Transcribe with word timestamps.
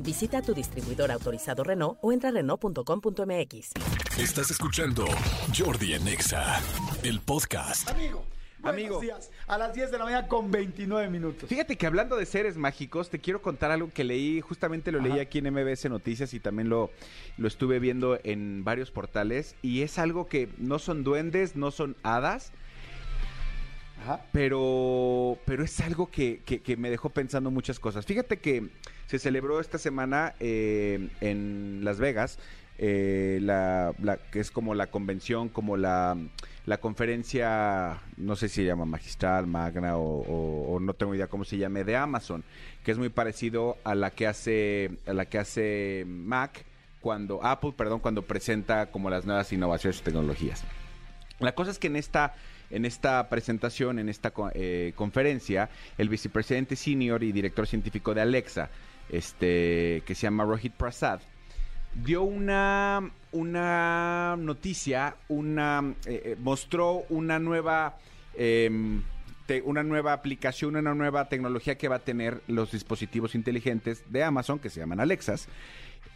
Visita 0.00 0.42
tu 0.42 0.54
distribuidor 0.54 1.10
autorizado 1.10 1.64
Renault 1.64 1.98
o 2.02 2.12
entra 2.12 2.30
a 2.30 2.32
Renault.com.mx. 2.32 3.72
Estás 4.18 4.50
escuchando 4.50 5.04
Jordi 5.56 5.94
en 5.94 6.08
Exa, 6.08 6.60
el 7.02 7.20
podcast. 7.20 7.90
Amigo. 7.90 8.24
Buenos 8.58 8.80
Amigo. 8.80 9.00
días. 9.00 9.30
A 9.46 9.58
las 9.58 9.74
10 9.74 9.90
de 9.92 9.98
la 9.98 10.04
mañana 10.04 10.28
con 10.28 10.50
29 10.50 11.08
minutos. 11.10 11.48
Fíjate 11.48 11.76
que 11.76 11.86
hablando 11.86 12.16
de 12.16 12.26
seres 12.26 12.56
mágicos, 12.56 13.10
te 13.10 13.20
quiero 13.20 13.40
contar 13.42 13.70
algo 13.70 13.90
que 13.92 14.02
leí, 14.02 14.40
justamente 14.40 14.90
lo 14.90 14.98
leí 15.00 15.20
aquí 15.20 15.38
en 15.38 15.52
MBS 15.52 15.88
Noticias 15.88 16.34
y 16.34 16.40
también 16.40 16.68
lo, 16.68 16.90
lo 17.36 17.46
estuve 17.48 17.78
viendo 17.78 18.18
en 18.24 18.64
varios 18.64 18.90
portales. 18.90 19.54
Y 19.62 19.82
es 19.82 19.98
algo 19.98 20.26
que 20.26 20.48
no 20.58 20.78
son 20.78 21.04
duendes, 21.04 21.54
no 21.54 21.70
son 21.70 21.96
hadas, 22.02 22.52
Ajá. 24.06 24.20
pero, 24.32 25.38
pero 25.44 25.64
es 25.64 25.80
algo 25.80 26.10
que, 26.10 26.40
que- 26.44 26.76
me 26.76 26.90
dejó 26.90 27.10
pensando 27.10 27.50
muchas 27.50 27.80
cosas. 27.80 28.06
Fíjate 28.06 28.36
que 28.38 28.68
se 29.06 29.18
celebró 29.18 29.60
esta 29.60 29.78
semana 29.78 30.34
eh, 30.40 31.08
en 31.20 31.80
Las 31.82 31.98
Vegas, 31.98 32.38
eh, 32.78 33.38
la, 33.42 33.92
la- 34.02 34.18
que 34.18 34.38
es 34.40 34.50
como 34.50 34.74
la 34.74 34.86
convención, 34.88 35.48
como 35.48 35.76
la, 35.76 36.16
la 36.66 36.78
conferencia, 36.78 38.00
no 38.16 38.36
sé 38.36 38.48
si 38.48 38.56
se 38.56 38.64
llama 38.64 38.84
magistral, 38.84 39.46
magna 39.46 39.96
o, 39.96 40.02
o- 40.22 40.74
o 40.74 40.80
no 40.80 40.94
tengo 40.94 41.14
idea 41.14 41.26
cómo 41.26 41.44
se 41.44 41.56
llame, 41.58 41.84
de 41.84 41.96
Amazon, 41.96 42.44
que 42.84 42.92
es 42.92 42.98
muy 42.98 43.08
parecido 43.08 43.76
a 43.84 43.94
la 43.94 44.10
que 44.10 44.26
hace, 44.26 44.90
a 45.06 45.12
la 45.14 45.24
que 45.26 45.38
hace 45.38 46.04
Mac 46.06 46.64
cuando 47.00 47.42
Apple, 47.44 47.72
perdón, 47.76 48.00
cuando 48.00 48.22
presenta 48.22 48.86
como 48.90 49.10
las 49.10 49.24
nuevas 49.26 49.52
innovaciones 49.52 50.00
y 50.00 50.02
tecnologías. 50.02 50.64
La 51.38 51.54
cosa 51.54 51.70
es 51.70 51.78
que 51.78 51.86
en 51.86 51.96
esta, 51.96 52.34
en 52.70 52.84
esta 52.84 53.28
presentación, 53.28 53.98
en 53.98 54.08
esta 54.08 54.32
eh, 54.54 54.92
conferencia, 54.94 55.70
el 55.98 56.08
vicepresidente 56.08 56.76
senior 56.76 57.22
y 57.22 57.32
director 57.32 57.66
científico 57.66 58.14
de 58.14 58.22
Alexa, 58.22 58.70
este, 59.08 60.02
que 60.04 60.14
se 60.14 60.22
llama 60.22 60.44
Rohit 60.44 60.72
Prasad, 60.72 61.20
dio 61.94 62.22
una, 62.22 63.10
una 63.32 64.36
noticia, 64.36 65.16
una, 65.28 65.94
eh, 66.06 66.22
eh, 66.24 66.36
mostró 66.38 67.04
una 67.08 67.38
nueva, 67.38 67.98
em, 68.34 69.02
una 69.64 69.82
nueva 69.82 70.12
aplicación, 70.12 70.76
una 70.76 70.94
nueva 70.94 71.28
tecnología 71.28 71.78
que 71.78 71.88
va 71.88 71.96
a 71.96 72.04
tener 72.04 72.42
los 72.48 72.72
dispositivos 72.72 73.34
inteligentes 73.34 74.02
de 74.10 74.24
Amazon, 74.24 74.58
que 74.58 74.70
se 74.70 74.80
llaman 74.80 74.98
Alexas, 74.98 75.48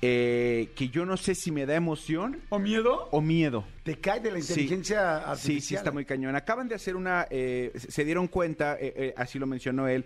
eh, 0.03 0.71
que 0.75 0.89
yo 0.89 1.05
no 1.05 1.17
sé 1.17 1.35
si 1.35 1.51
me 1.53 1.67
da 1.67 1.75
emoción 1.75 2.41
¿O 2.49 2.59
miedo? 2.59 3.09
o 3.11 3.21
miedo. 3.21 3.65
Te 3.83 3.97
cae 3.99 4.21
de 4.21 4.31
la 4.33 4.41
Sí. 4.41 4.53
inteligencia 4.53 5.17
artificial. 5.19 5.39
Sí, 5.39 5.61
sí, 5.61 5.75
está 5.75 5.91
muy 5.91 6.05
cañón. 6.05 6.35
Acaban 6.37 6.69
de 6.69 6.75
hacer 6.75 6.97
una, 6.97 7.27
eh, 7.31 7.73
se 7.77 8.05
dieron 8.05 8.27
cuenta, 8.29 8.77
eh, 8.81 8.93
eh, 8.97 9.15
así 9.17 9.39
lo 9.39 9.47
mencionó 9.47 9.89
él, 9.89 10.05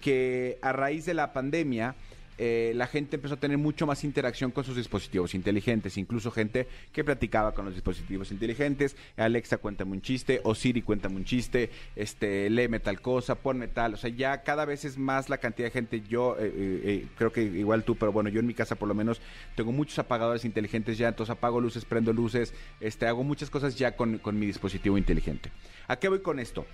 que 0.00 0.58
a 0.62 0.72
raíz 0.72 1.06
de 1.06 1.14
la 1.14 1.32
pandemia 1.32 1.94
eh, 2.38 2.72
la 2.74 2.86
gente 2.86 3.16
empezó 3.16 3.34
a 3.34 3.40
tener 3.40 3.58
mucho 3.58 3.86
más 3.86 4.04
interacción 4.04 4.50
con 4.50 4.64
sus 4.64 4.76
dispositivos 4.76 5.34
inteligentes, 5.34 5.96
incluso 5.96 6.30
gente 6.30 6.66
que 6.92 7.04
platicaba 7.04 7.52
con 7.52 7.64
los 7.64 7.74
dispositivos 7.74 8.30
inteligentes, 8.30 8.96
Alexa 9.16 9.58
cuéntame 9.58 9.92
un 9.92 10.02
chiste, 10.02 10.40
o 10.44 10.54
Siri 10.54 10.82
cuéntame 10.82 11.16
un 11.16 11.24
chiste, 11.24 11.70
este, 11.94 12.50
léeme 12.50 12.80
tal 12.80 13.00
cosa, 13.00 13.36
ponme 13.36 13.68
tal, 13.68 13.94
o 13.94 13.96
sea, 13.96 14.10
ya 14.10 14.42
cada 14.42 14.64
vez 14.64 14.84
es 14.84 14.98
más 14.98 15.28
la 15.28 15.38
cantidad 15.38 15.66
de 15.68 15.72
gente, 15.72 16.02
yo 16.08 16.36
eh, 16.38 16.46
eh, 16.46 16.80
eh, 16.84 17.06
creo 17.16 17.32
que 17.32 17.42
igual 17.42 17.84
tú, 17.84 17.96
pero 17.96 18.12
bueno, 18.12 18.28
yo 18.28 18.40
en 18.40 18.46
mi 18.46 18.54
casa 18.54 18.76
por 18.76 18.88
lo 18.88 18.94
menos 18.94 19.20
tengo 19.54 19.72
muchos 19.72 19.98
apagadores 19.98 20.44
inteligentes 20.44 20.98
ya, 20.98 21.08
entonces 21.08 21.32
apago 21.32 21.60
luces, 21.60 21.84
prendo 21.84 22.12
luces, 22.12 22.54
este, 22.80 23.06
hago 23.06 23.24
muchas 23.24 23.50
cosas 23.50 23.76
ya 23.76 23.96
con, 23.96 24.18
con 24.18 24.38
mi 24.38 24.46
dispositivo 24.46 24.98
inteligente. 24.98 25.50
¿A 25.88 25.96
qué 25.96 26.08
voy 26.08 26.20
con 26.20 26.38
esto? 26.38 26.66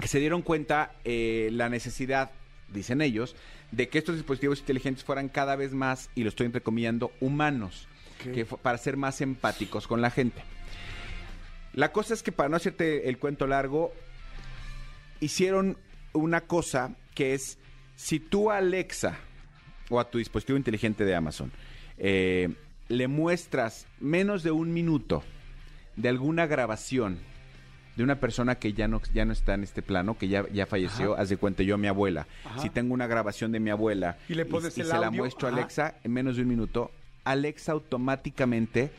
que 0.00 0.08
se 0.08 0.18
dieron 0.18 0.42
cuenta 0.42 0.92
la 1.04 1.68
necesidad, 1.68 2.32
dicen 2.72 3.00
ellos, 3.00 3.36
de 3.70 3.88
que 3.88 3.98
estos 3.98 4.16
dispositivos 4.16 4.60
inteligentes 4.60 5.04
fueran 5.04 5.28
cada 5.28 5.56
vez 5.56 5.72
más, 5.72 6.10
y 6.14 6.22
lo 6.22 6.28
estoy 6.28 6.46
entrecomillando, 6.46 7.12
humanos, 7.20 7.88
que 8.22 8.46
para 8.46 8.78
ser 8.78 8.96
más 8.96 9.20
empáticos 9.20 9.86
con 9.86 10.00
la 10.00 10.10
gente. 10.10 10.42
La 11.74 11.92
cosa 11.92 12.14
es 12.14 12.22
que 12.22 12.32
para 12.32 12.48
no 12.48 12.56
hacerte 12.56 13.08
el 13.08 13.18
cuento 13.18 13.46
largo, 13.46 13.92
hicieron 15.20 15.76
una 16.12 16.42
cosa 16.42 16.96
que 17.14 17.34
es, 17.34 17.58
si 17.96 18.20
tú 18.20 18.50
a 18.50 18.58
Alexa 18.58 19.18
o 19.90 20.00
a 20.00 20.08
tu 20.10 20.18
dispositivo 20.18 20.56
inteligente 20.56 21.04
de 21.04 21.14
Amazon 21.14 21.52
eh, 21.98 22.54
le 22.88 23.08
muestras 23.08 23.86
menos 24.00 24.42
de 24.42 24.50
un 24.50 24.72
minuto 24.72 25.22
de 25.96 26.08
alguna 26.08 26.46
grabación 26.46 27.18
de 27.96 28.02
una 28.02 28.16
persona 28.16 28.56
que 28.56 28.72
ya 28.72 28.88
no, 28.88 29.00
ya 29.12 29.24
no 29.24 29.32
está 29.32 29.54
en 29.54 29.62
este 29.62 29.82
plano, 29.82 30.18
que 30.18 30.28
ya, 30.28 30.44
ya 30.52 30.66
falleció, 30.66 31.16
haz 31.16 31.28
de 31.28 31.36
cuenta 31.36 31.62
yo, 31.62 31.78
mi 31.78 31.86
abuela. 31.86 32.26
Ajá. 32.44 32.60
Si 32.60 32.70
tengo 32.70 32.94
una 32.94 33.06
grabación 33.06 33.52
de 33.52 33.60
mi 33.60 33.70
abuela 33.70 34.16
Y 34.28 34.34
le 34.34 34.44
pones 34.44 34.76
y 34.76 34.80
el 34.80 34.86
se 34.88 34.98
la 34.98 35.10
muestro 35.10 35.48
a 35.48 35.50
ajá. 35.50 35.60
Alexa 35.60 35.94
en 36.02 36.12
menos 36.12 36.36
de 36.36 36.42
un 36.42 36.48
minuto, 36.48 36.90
Alexa 37.24 37.72
automáticamente 37.72 38.90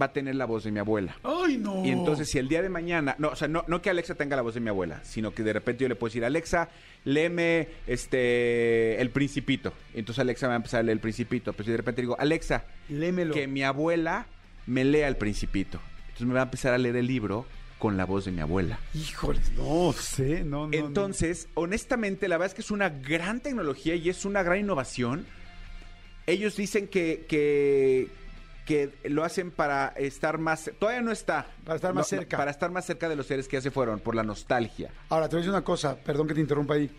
va 0.00 0.06
a 0.06 0.12
tener 0.12 0.34
la 0.34 0.44
voz 0.44 0.64
de 0.64 0.72
mi 0.72 0.80
abuela. 0.80 1.16
¡Ay, 1.22 1.56
no! 1.56 1.84
Y 1.84 1.90
entonces, 1.90 2.28
si 2.28 2.38
el 2.38 2.48
día 2.48 2.62
de 2.62 2.68
mañana, 2.68 3.14
no, 3.18 3.28
o 3.28 3.36
sea, 3.36 3.48
no, 3.48 3.64
no 3.68 3.80
que 3.80 3.90
Alexa 3.90 4.14
tenga 4.14 4.36
la 4.36 4.42
voz 4.42 4.54
de 4.54 4.60
mi 4.60 4.68
abuela, 4.68 5.00
sino 5.04 5.32
que 5.32 5.42
de 5.42 5.52
repente 5.52 5.82
yo 5.84 5.88
le 5.88 5.94
puedo 5.94 6.10
decir, 6.10 6.24
Alexa, 6.24 6.68
léeme 7.04 7.68
este 7.86 9.00
el 9.00 9.10
principito. 9.10 9.72
Entonces 9.94 10.20
Alexa 10.20 10.46
me 10.46 10.50
va 10.50 10.54
a 10.54 10.56
empezar 10.56 10.80
a 10.80 10.82
leer 10.82 10.96
el 10.96 11.00
principito. 11.00 11.52
Pero 11.52 11.64
si 11.64 11.70
de 11.70 11.76
repente 11.76 12.02
digo, 12.02 12.16
Alexa, 12.18 12.64
Lémelo. 12.88 13.34
que 13.34 13.46
mi 13.46 13.62
abuela 13.62 14.26
me 14.66 14.84
lea 14.84 15.06
el 15.06 15.16
principito. 15.16 15.80
Entonces 16.06 16.26
me 16.26 16.34
va 16.34 16.40
a 16.40 16.44
empezar 16.44 16.74
a 16.74 16.78
leer 16.78 16.96
el 16.96 17.06
libro 17.06 17.46
con 17.78 17.96
la 17.96 18.04
voz 18.06 18.24
de 18.24 18.32
mi 18.32 18.40
abuela. 18.40 18.78
Híjoles, 18.94 19.52
no 19.52 19.92
sé, 19.92 20.44
no, 20.44 20.66
no. 20.66 20.68
no. 20.68 20.72
Entonces, 20.72 21.48
honestamente, 21.54 22.28
la 22.28 22.36
verdad 22.36 22.52
es 22.52 22.54
que 22.54 22.62
es 22.62 22.70
una 22.70 22.88
gran 22.88 23.40
tecnología 23.40 23.94
y 23.94 24.08
es 24.08 24.24
una 24.24 24.42
gran 24.42 24.60
innovación. 24.60 25.26
Ellos 26.26 26.56
dicen 26.56 26.88
que, 26.88 27.26
que, 27.28 28.08
que 28.64 28.90
lo 29.10 29.24
hacen 29.24 29.50
para 29.50 29.88
estar 29.96 30.38
más... 30.38 30.70
Todavía 30.78 31.02
no 31.02 31.12
está. 31.12 31.46
Para 31.64 31.76
estar 31.76 31.92
más 31.92 32.10
no, 32.10 32.18
cerca. 32.18 32.36
para 32.36 32.50
estar 32.50 32.70
más 32.70 32.86
cerca 32.86 33.08
de 33.08 33.16
los 33.16 33.26
seres 33.26 33.46
que 33.48 33.56
ya 33.56 33.60
se 33.60 33.70
fueron, 33.70 34.00
por 34.00 34.14
la 34.14 34.22
nostalgia. 34.22 34.90
Ahora, 35.10 35.28
te 35.28 35.36
voy 35.36 35.40
a 35.40 35.42
decir 35.42 35.50
una 35.50 35.64
cosa, 35.64 35.96
perdón 35.96 36.28
que 36.28 36.34
te 36.34 36.40
interrumpa 36.40 36.74
ahí. 36.74 36.90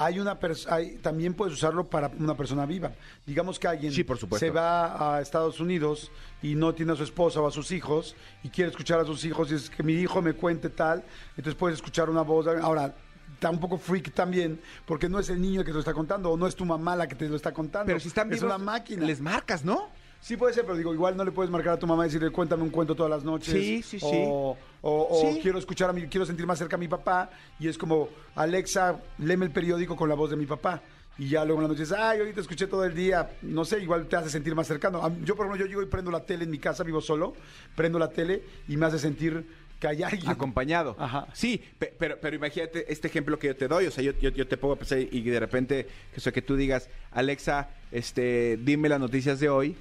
Hay 0.00 0.18
una 0.18 0.38
hay- 0.68 0.96
también 0.96 1.34
puedes 1.34 1.54
usarlo 1.54 1.84
para 1.88 2.10
una 2.18 2.34
persona 2.36 2.64
viva. 2.66 2.92
Digamos 3.26 3.58
que 3.58 3.68
alguien 3.68 3.92
Sí, 3.92 4.02
por 4.02 4.18
supuesto. 4.18 4.44
se 4.46 4.50
va 4.50 5.16
a 5.16 5.20
Estados 5.20 5.60
Unidos 5.60 6.10
y 6.42 6.54
no 6.54 6.74
tiene 6.74 6.92
a 6.92 6.96
su 6.96 7.02
esposa 7.04 7.40
o 7.40 7.46
a 7.46 7.50
sus 7.50 7.70
hijos 7.70 8.16
y 8.42 8.48
quiere 8.48 8.70
escuchar 8.70 8.98
a 9.00 9.04
sus 9.04 9.24
hijos 9.24 9.52
y 9.52 9.56
es 9.56 9.68
que 9.68 9.82
mi 9.82 9.92
hijo 9.94 10.22
me 10.22 10.32
cuente 10.32 10.70
tal, 10.70 11.04
entonces 11.36 11.54
puedes 11.54 11.76
escuchar 11.76 12.08
una 12.08 12.22
voz. 12.22 12.46
Ahora, 12.46 12.94
está 13.34 13.50
un 13.50 13.60
poco 13.60 13.78
freak 13.78 14.12
también 14.14 14.60
porque 14.86 15.08
no 15.08 15.18
es 15.18 15.28
el 15.28 15.40
niño 15.40 15.60
el 15.60 15.66
que 15.66 15.70
te 15.70 15.74
lo 15.74 15.80
está 15.80 15.92
contando 15.94 16.30
o 16.30 16.36
no 16.36 16.46
es 16.46 16.56
tu 16.56 16.64
mamá 16.64 16.96
la 16.96 17.06
que 17.06 17.14
te 17.14 17.28
lo 17.28 17.36
está 17.36 17.52
contando. 17.52 17.86
Pero 17.86 18.00
si 18.00 18.08
están 18.08 18.28
es 18.32 18.40
vivos, 18.40 18.54
una 18.54 18.58
máquina. 18.64 19.04
les 19.04 19.20
marcas, 19.20 19.64
¿no? 19.64 19.90
Sí 20.20 20.36
puede 20.36 20.52
ser, 20.52 20.64
pero 20.64 20.76
digo, 20.76 20.92
igual 20.92 21.16
no 21.16 21.24
le 21.24 21.32
puedes 21.32 21.50
marcar 21.50 21.72
a 21.74 21.78
tu 21.78 21.86
mamá 21.86 22.04
y 22.04 22.08
decirle, 22.08 22.30
cuéntame 22.30 22.62
un 22.62 22.70
cuento 22.70 22.94
todas 22.94 23.10
las 23.10 23.24
noches. 23.24 23.52
Sí, 23.54 23.82
sí, 23.82 23.98
sí. 23.98 24.06
O, 24.26 24.56
o- 24.82 25.08
o 25.10 25.32
Sí. 25.32 25.40
quiero 25.42 25.58
escuchar 25.58 25.88
a 25.90 25.92
mi, 25.92 26.02
quiero 26.08 26.26
sentir 26.26 26.46
más 26.46 26.58
cerca 26.58 26.76
a 26.76 26.78
mi 26.78 26.88
papá. 26.88 27.30
Y 27.58 27.68
es 27.68 27.78
como, 27.78 28.08
Alexa, 28.34 29.00
léeme 29.18 29.46
el 29.46 29.50
periódico 29.50 29.96
con 29.96 30.08
la 30.08 30.14
voz 30.14 30.30
de 30.30 30.36
mi 30.36 30.46
papá. 30.46 30.82
Y 31.18 31.28
ya 31.30 31.44
luego 31.44 31.60
en 31.60 31.64
la 31.64 31.68
noche 31.68 31.82
dices, 31.82 31.96
ay, 31.98 32.18
ahorita 32.20 32.40
escuché 32.40 32.66
todo 32.66 32.84
el 32.84 32.94
día. 32.94 33.30
No 33.42 33.64
sé, 33.64 33.80
igual 33.82 34.06
te 34.08 34.16
hace 34.16 34.30
sentir 34.30 34.54
más 34.54 34.66
cercano. 34.66 35.00
Yo, 35.24 35.36
por 35.36 35.46
ejemplo, 35.46 35.64
yo 35.64 35.68
llego 35.68 35.82
y 35.82 35.86
prendo 35.86 36.10
la 36.10 36.20
tele 36.24 36.44
en 36.44 36.50
mi 36.50 36.58
casa, 36.58 36.84
vivo 36.84 37.00
solo. 37.00 37.34
Prendo 37.74 37.98
la 37.98 38.08
tele 38.10 38.42
y 38.68 38.76
me 38.76 38.86
hace 38.86 38.98
sentir 38.98 39.44
que 39.80 39.88
hay 39.88 40.02
alguien. 40.02 40.28
Acompañado. 40.30 40.96
Ajá. 40.98 41.26
Sí, 41.32 41.62
pe- 41.78 41.94
pero, 41.98 42.18
pero 42.20 42.36
imagínate 42.36 42.90
este 42.92 43.08
ejemplo 43.08 43.38
que 43.38 43.48
yo 43.48 43.56
te 43.56 43.68
doy. 43.68 43.86
O 43.86 43.90
sea, 43.90 44.04
yo, 44.04 44.12
yo, 44.20 44.30
yo 44.30 44.46
te 44.46 44.56
pongo 44.58 44.74
a 44.74 44.76
pensar 44.76 44.98
y 45.00 45.22
de 45.22 45.40
repente, 45.40 45.86
que, 46.12 46.18
o 46.18 46.20
sea, 46.20 46.32
que 46.32 46.42
tú 46.42 46.56
digas, 46.56 46.88
Alexa, 47.10 47.68
este, 47.90 48.58
dime 48.62 48.88
las 48.88 49.00
noticias 49.00 49.40
de 49.40 49.48
hoy. 49.48 49.76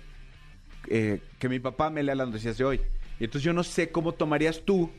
Eh, 0.88 1.22
que 1.40 1.50
mi 1.50 1.60
papá 1.60 1.90
me 1.90 2.04
lea 2.04 2.16
las 2.16 2.28
noticias 2.28 2.58
de 2.58 2.64
hoy. 2.66 2.82
Y 3.20 3.26
entonces 3.26 3.44
yo 3.44 3.54
no 3.54 3.64
sé 3.64 3.92
cómo 3.92 4.14
tomarías 4.14 4.62
tú, 4.66 4.90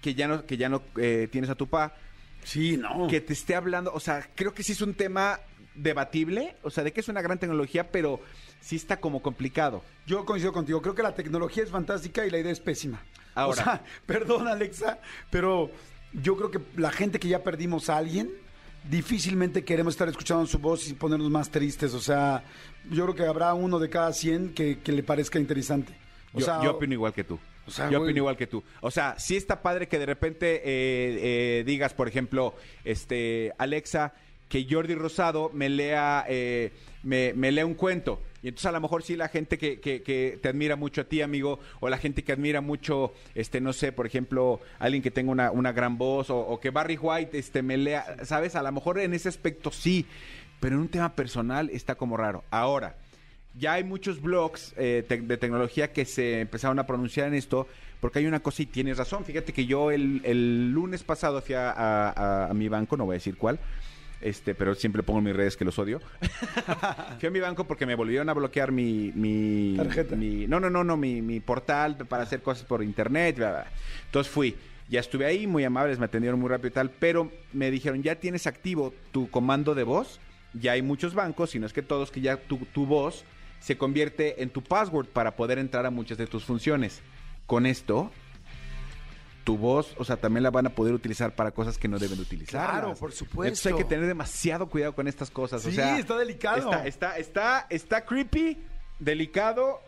que 0.00 0.14
ya 0.14 0.28
no, 0.28 0.44
que 0.44 0.56
ya 0.56 0.68
no 0.68 0.82
eh, 0.96 1.28
tienes 1.30 1.50
a 1.50 1.54
tu 1.54 1.66
papá, 1.68 1.94
Sí, 2.42 2.76
no. 2.76 3.06
que 3.08 3.20
te 3.20 3.32
esté 3.32 3.54
hablando. 3.54 3.92
O 3.94 4.00
sea, 4.00 4.28
creo 4.34 4.52
que 4.52 4.62
sí 4.62 4.72
es 4.72 4.82
un 4.82 4.94
tema 4.94 5.40
debatible. 5.74 6.56
O 6.62 6.70
sea, 6.70 6.84
de 6.84 6.92
que 6.92 7.00
es 7.00 7.08
una 7.08 7.22
gran 7.22 7.38
tecnología, 7.38 7.90
pero 7.90 8.20
sí 8.60 8.76
está 8.76 9.00
como 9.00 9.22
complicado. 9.22 9.82
Yo 10.06 10.24
coincido 10.24 10.52
contigo. 10.52 10.82
Creo 10.82 10.94
que 10.94 11.02
la 11.02 11.14
tecnología 11.14 11.62
es 11.62 11.70
fantástica 11.70 12.26
y 12.26 12.30
la 12.30 12.38
idea 12.38 12.52
es 12.52 12.60
pésima. 12.60 13.02
Ahora. 13.34 13.60
O 13.62 13.64
sea, 13.64 13.84
perdón, 14.06 14.46
Alexa, 14.48 14.98
pero 15.30 15.70
yo 16.12 16.36
creo 16.36 16.50
que 16.50 16.60
la 16.76 16.90
gente 16.92 17.18
que 17.18 17.28
ya 17.28 17.42
perdimos 17.42 17.88
a 17.88 17.96
alguien, 17.96 18.30
difícilmente 18.88 19.64
queremos 19.64 19.94
estar 19.94 20.08
escuchando 20.08 20.46
su 20.46 20.58
voz 20.58 20.88
y 20.88 20.94
ponernos 20.94 21.30
más 21.30 21.50
tristes. 21.50 21.94
O 21.94 22.00
sea, 22.00 22.44
yo 22.90 23.04
creo 23.04 23.14
que 23.14 23.26
habrá 23.26 23.54
uno 23.54 23.78
de 23.78 23.88
cada 23.90 24.12
100 24.12 24.54
que, 24.54 24.78
que 24.80 24.92
le 24.92 25.02
parezca 25.02 25.38
interesante. 25.38 25.94
O 26.32 26.40
yo, 26.40 26.44
sea, 26.44 26.62
yo 26.62 26.72
opino 26.72 26.94
igual 26.94 27.12
que 27.12 27.24
tú. 27.24 27.38
o 27.66 27.70
sea, 27.70 27.86
yo 27.90 27.98
güey. 27.98 28.10
opino 28.10 28.18
igual 28.18 28.36
que 28.36 28.46
tú. 28.46 28.62
O 28.80 28.90
sea, 28.90 29.14
sí 29.18 29.36
está 29.36 29.62
padre 29.62 29.88
que 29.88 29.98
de 29.98 30.06
repente 30.06 30.56
eh, 30.56 30.60
eh, 30.64 31.64
digas, 31.64 31.94
por 31.94 32.08
ejemplo, 32.08 32.54
este 32.84 33.52
Alexa, 33.58 34.14
que 34.54 34.64
Jordi 34.72 34.94
Rosado 34.94 35.50
me 35.52 35.68
lea, 35.68 36.24
eh, 36.28 36.70
me, 37.02 37.32
lea 37.50 37.66
un 37.66 37.74
cuento. 37.74 38.22
Y 38.40 38.46
entonces 38.46 38.66
a 38.66 38.70
lo 38.72 38.80
mejor 38.80 39.02
sí 39.02 39.16
la 39.16 39.26
gente 39.26 39.58
que, 39.58 39.80
que- 39.80 40.38
te 40.40 40.48
admira 40.48 40.76
mucho 40.76 41.00
a 41.00 41.04
ti, 41.04 41.22
amigo, 41.22 41.58
o 41.80 41.88
la 41.88 41.98
gente 41.98 42.22
que 42.22 42.30
admira 42.30 42.60
mucho, 42.60 43.12
este, 43.34 43.60
no 43.60 43.72
sé, 43.72 43.90
por 43.90 44.06
ejemplo, 44.06 44.60
alguien 44.78 45.02
que 45.02 45.10
tenga 45.10 45.32
una, 45.32 45.50
una 45.50 45.72
gran 45.72 45.98
voz, 45.98 46.30
o, 46.30 46.60
que 46.60 46.70
Barry 46.70 46.96
White 46.96 47.36
este, 47.36 47.62
me 47.62 47.76
lea, 47.76 48.18
¿sabes? 48.22 48.54
A 48.54 48.62
lo 48.62 48.70
mejor 48.70 49.00
en 49.00 49.12
ese 49.12 49.28
aspecto 49.28 49.72
sí, 49.72 50.06
pero 50.60 50.76
en 50.76 50.82
un 50.82 50.88
tema 50.88 51.16
personal 51.16 51.68
está 51.70 51.96
como 51.96 52.16
raro. 52.16 52.44
Ahora, 52.52 52.96
ya 53.58 53.72
hay 53.72 53.82
muchos 53.82 54.22
blogs 54.22 54.72
eh, 54.76 55.04
de 55.08 55.36
tecnología 55.36 55.92
que 55.92 56.04
se 56.04 56.38
empezaron 56.42 56.78
a 56.78 56.86
pronunciar 56.86 57.26
en 57.26 57.34
esto, 57.34 57.66
porque 58.00 58.20
hay 58.20 58.26
una 58.26 58.38
cosa 58.38 58.62
y 58.62 58.66
tienes 58.66 58.98
razón. 58.98 59.24
Fíjate 59.24 59.52
que 59.52 59.66
yo 59.66 59.90
el, 59.90 60.20
el 60.24 60.70
lunes 60.70 61.02
pasado 61.02 61.42
fui 61.42 61.56
a- 61.56 62.46
a 62.50 62.54
mi 62.54 62.68
banco, 62.68 62.96
no 62.96 63.04
voy 63.04 63.14
a 63.14 63.18
decir 63.18 63.36
cuál, 63.36 63.58
este, 64.24 64.54
pero 64.54 64.74
siempre 64.74 65.02
pongo 65.02 65.20
en 65.20 65.26
mis 65.26 65.36
redes 65.36 65.56
que 65.56 65.64
los 65.64 65.78
odio. 65.78 66.00
fui 67.18 67.28
a 67.28 67.30
mi 67.30 67.40
banco 67.40 67.64
porque 67.66 67.86
me 67.86 67.94
volvieron 67.94 68.28
a 68.28 68.32
bloquear 68.34 68.72
mi... 68.72 69.12
mi 69.14 69.74
Tarjeta. 69.76 70.16
mi- 70.16 70.46
no, 70.46 70.58
no, 70.60 70.70
no, 70.70 70.82
no, 70.84 70.96
mi, 70.96 71.22
mi 71.22 71.40
portal 71.40 71.96
para 72.08 72.22
hacer 72.24 72.42
cosas 72.42 72.64
por 72.64 72.82
internet. 72.82 73.36
bla, 73.36 73.50
bla. 73.50 73.66
Entonces 74.06 74.32
fui. 74.32 74.56
Ya 74.88 75.00
estuve 75.00 75.24
ahí, 75.24 75.46
muy 75.46 75.64
amables, 75.64 75.98
me 75.98 76.04
atendieron 76.04 76.38
muy 76.38 76.48
rápido 76.50 76.68
y 76.68 76.72
tal, 76.72 76.90
pero 76.90 77.32
me 77.54 77.70
dijeron, 77.70 78.02
ya 78.02 78.16
tienes 78.16 78.46
activo 78.46 78.92
tu 79.12 79.30
comando 79.30 79.74
de 79.74 79.82
voz. 79.82 80.20
Ya 80.52 80.72
hay 80.72 80.82
muchos 80.82 81.14
bancos, 81.14 81.50
si 81.50 81.58
no 81.58 81.66
es 81.66 81.72
que 81.72 81.80
todos, 81.82 82.10
que 82.10 82.20
ya 82.20 82.36
tu, 82.36 82.58
tu 82.72 82.84
voz 82.86 83.24
se 83.60 83.78
convierte 83.78 84.42
en 84.42 84.50
tu 84.50 84.62
password 84.62 85.06
para 85.06 85.36
poder 85.36 85.58
entrar 85.58 85.86
a 85.86 85.90
muchas 85.90 86.18
de 86.18 86.26
tus 86.26 86.44
funciones. 86.44 87.00
Con 87.46 87.64
esto, 87.66 88.10
tu 89.44 89.58
voz, 89.58 89.94
o 89.98 90.04
sea, 90.04 90.16
también 90.16 90.42
la 90.42 90.50
van 90.50 90.66
a 90.66 90.70
poder 90.70 90.94
utilizar 90.94 91.34
para 91.34 91.50
cosas 91.52 91.76
que 91.78 91.86
no 91.86 91.98
deben 91.98 92.16
de 92.16 92.22
utilizar. 92.22 92.68
Claro, 92.70 92.94
por 92.94 93.12
supuesto. 93.12 93.44
Entonces 93.44 93.66
hay 93.66 93.78
que 93.78 93.84
tener 93.84 94.06
demasiado 94.06 94.68
cuidado 94.68 94.94
con 94.94 95.06
estas 95.06 95.30
cosas. 95.30 95.64
o 95.64 95.68
Sí, 95.68 95.76
sea, 95.76 95.98
está 95.98 96.16
delicado. 96.16 96.58
Está, 96.72 96.86
está, 96.86 97.18
está, 97.18 97.66
está 97.68 98.04
creepy, 98.04 98.58
delicado, 98.98 99.80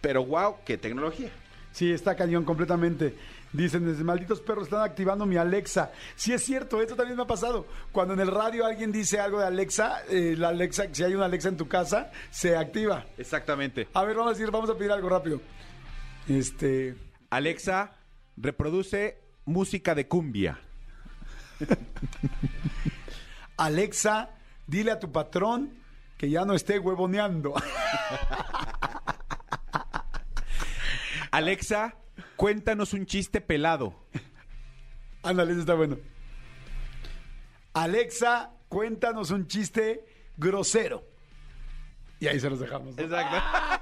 pero 0.00 0.24
wow, 0.24 0.56
qué 0.64 0.76
tecnología. 0.76 1.30
Sí, 1.72 1.90
está 1.90 2.14
cañón 2.14 2.44
completamente. 2.44 3.14
Dicen, 3.54 3.84
desde 3.86 4.04
malditos 4.04 4.40
perros 4.40 4.64
están 4.64 4.82
activando 4.82 5.24
mi 5.26 5.36
Alexa. 5.36 5.90
Sí 6.16 6.32
es 6.34 6.42
cierto, 6.44 6.80
esto 6.82 6.94
también 6.96 7.16
me 7.16 7.22
ha 7.22 7.26
pasado. 7.26 7.66
Cuando 7.92 8.12
en 8.14 8.20
el 8.20 8.28
radio 8.28 8.64
alguien 8.66 8.92
dice 8.92 9.20
algo 9.20 9.40
de 9.40 9.46
Alexa, 9.46 10.02
eh, 10.10 10.34
la 10.36 10.48
Alexa, 10.48 10.84
si 10.92 11.02
hay 11.02 11.14
una 11.14 11.26
Alexa 11.26 11.48
en 11.48 11.56
tu 11.56 11.68
casa, 11.68 12.10
se 12.30 12.56
activa. 12.56 13.06
Exactamente. 13.16 13.88
A 13.94 14.04
ver, 14.04 14.16
vamos 14.16 14.32
a 14.32 14.34
decir, 14.38 14.50
vamos 14.50 14.68
a 14.70 14.74
pedir 14.76 14.90
algo 14.92 15.08
rápido. 15.08 15.40
Este, 16.28 16.94
Alexa, 17.30 17.92
reproduce 18.36 19.18
música 19.44 19.94
de 19.94 20.08
cumbia. 20.08 20.58
Alexa, 23.56 24.30
dile 24.66 24.92
a 24.92 24.98
tu 24.98 25.12
patrón 25.12 25.78
que 26.16 26.30
ya 26.30 26.44
no 26.44 26.54
esté 26.54 26.78
huevoneando. 26.78 27.54
Alexa, 31.30 31.94
cuéntanos 32.36 32.92
un 32.92 33.06
chiste 33.06 33.40
pelado. 33.40 33.94
Ándale, 35.22 35.58
está 35.58 35.74
bueno. 35.74 35.98
Alexa, 37.72 38.50
cuéntanos 38.68 39.30
un 39.30 39.46
chiste 39.46 40.04
grosero. 40.36 41.04
Y 42.20 42.28
ahí 42.28 42.38
se 42.38 42.50
los 42.50 42.60
dejamos. 42.60 42.94
¿no? 42.96 43.02
Exacto. 43.02 43.36